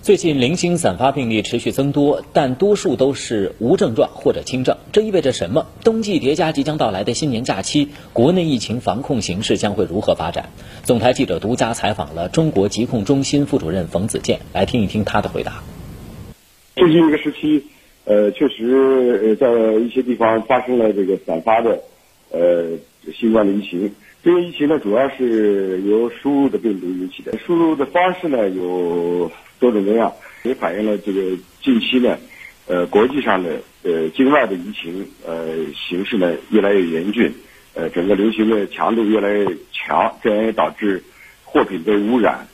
[0.00, 4.78] 最近零星散发病例持续增多，但多数都是无症状或者轻症。
[4.90, 5.66] 这意味着什么？
[5.84, 10.48] 冬季叠加即将到来的新年假期，国内疫情防控形势将会如何发展？
[10.84, 15.62] 总台记者独家采访了中国疾控中心副主任冯子健，来听一听他的回答。
[16.76, 17.64] 最近一个时期，
[18.04, 21.80] 呃，确实在一些地方发生了这个散发的
[22.30, 22.78] 呃
[23.12, 23.92] 新冠的疫情。
[24.22, 27.36] 这个疫情呢，主要是由输入的病毒引起的。
[27.38, 29.30] 输入的方式呢，有。
[29.60, 30.12] 多种多样，
[30.44, 31.20] 也反映了这个
[31.60, 32.16] 近期呢，
[32.68, 37.34] 呃，国际上的呃境外的疫情呃形势呢越来越严峻，
[37.74, 41.02] 呃，整个流行的强度越来越强，这样也导致
[41.42, 42.46] 货品被污染，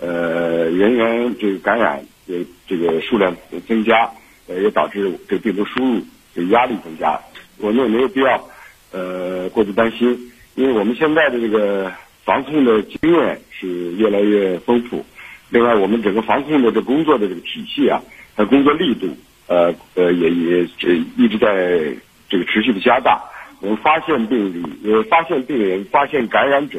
[0.00, 3.34] 呃，人员这个感染的这个数量
[3.66, 4.10] 增加，
[4.46, 6.02] 呃，也导致这个病毒输入
[6.34, 7.18] 这压力增加。
[7.56, 8.46] 我们也没有必要
[8.92, 11.92] 呃过度担心，因为我们现在的这个
[12.24, 15.04] 防控的经验是越来越丰富。
[15.48, 18.00] 另外，我们整个防控的这工作的这个体系啊，
[18.36, 19.08] 它工作力度，
[19.48, 21.92] 呃呃，也也这一直在
[22.28, 23.20] 这个持续的加大。
[23.60, 26.78] 我们发现病例，呃，发现病人，发现感染者，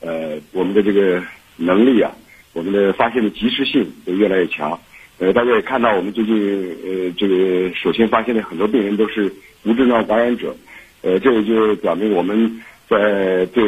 [0.00, 1.22] 呃，我们的这个
[1.56, 2.12] 能力啊，
[2.52, 4.78] 我们的发现的及时性也越来越强。
[5.18, 6.36] 呃，大家也看到，我们最近
[6.84, 9.32] 呃，这个首先发现的很多病人都是
[9.64, 10.54] 无症状感染者，
[11.00, 13.64] 呃，这也就表明我们在对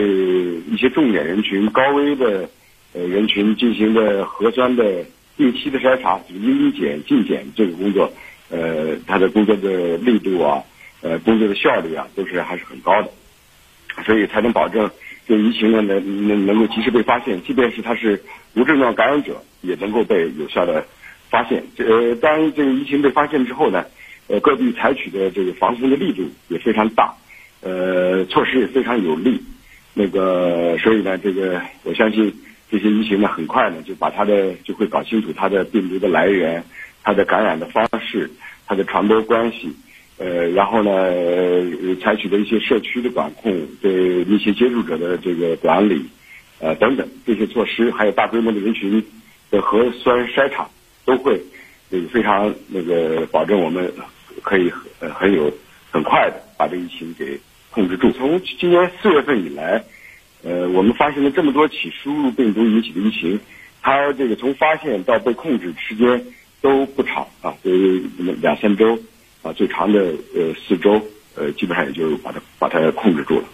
[0.70, 2.48] 一些重点人群、高危的。
[2.96, 5.04] 呃，人群进行的核酸的
[5.36, 8.08] 定期的筛查，就是应检尽检这个工作，
[8.50, 10.62] 呃，它的工作的力度啊，
[11.02, 13.10] 呃，工作的效率啊，都是还是很高的，
[14.06, 14.88] 所以才能保证
[15.26, 18.22] 这个疫情呢能能能够及时被发现，即便是他是
[18.54, 20.86] 无症状感染者，也能够被有效的
[21.28, 21.64] 发现。
[21.76, 23.84] 这当这个疫情被发现之后呢，
[24.28, 27.12] 呃，各地采取的这个防控的力度也非常大，
[27.64, 29.42] 呃，措施也非常有力。
[29.94, 32.32] 那个，所以呢，这个我相信。
[32.70, 36.64] 这些疫情呢，很快呢就把它的就会搞清楚它的病毒的来源，
[37.04, 38.28] 它的感染的方式，
[38.66, 39.72] 它的传播关系，
[40.18, 40.90] 呃，然后呢，
[42.02, 46.04] 采取的一些社区的管控，对一些接触者的这个管理，
[46.58, 49.00] 呃，等等这些措施，还有大规模的人群
[49.50, 50.68] 的核酸筛查，
[51.04, 51.40] 都会
[51.92, 53.88] 这个非常那个保证我们
[54.42, 54.68] 可以
[54.98, 55.52] 很很有
[55.92, 57.38] 很快的把这疫情给
[57.74, 58.12] 控制住。
[58.12, 59.84] 从今年四月份以来。
[60.46, 63.40] 呃，我们发现了这么多起输入病毒引起的疫情，
[63.80, 66.22] 它这个从发现到被控制时间
[66.60, 67.70] 都不长啊，就
[68.42, 68.98] 两三周
[69.42, 70.00] 啊，最长的
[70.34, 71.00] 呃四周，
[71.34, 73.44] 呃，基本上也就把它把它控制住了。